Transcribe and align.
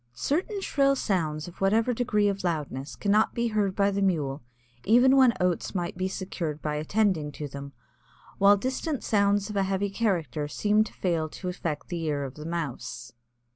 Certain 0.15 0.59
shrill 0.61 0.95
sounds 0.95 1.47
of 1.47 1.61
whatever 1.61 1.93
degree 1.93 2.27
of 2.27 2.43
loudness, 2.43 2.95
cannot 2.95 3.35
be 3.35 3.49
heard 3.49 3.75
by 3.75 3.91
the 3.91 4.01
Mule 4.01 4.41
even 4.83 5.15
when 5.15 5.31
oats 5.39 5.75
might 5.75 5.95
be 5.95 6.07
secured 6.07 6.59
by 6.59 6.73
attending 6.73 7.31
to 7.33 7.47
them, 7.47 7.71
while 8.39 8.57
distant 8.57 9.03
sounds 9.03 9.51
of 9.51 9.55
a 9.55 9.61
heavy 9.61 9.91
character 9.91 10.47
seem 10.47 10.83
to 10.85 10.91
fail 10.93 11.29
to 11.29 11.49
affect 11.49 11.89
the 11.89 12.01
ear 12.01 12.23
of 12.23 12.33
the 12.33 12.47
Mouse. 12.47 13.13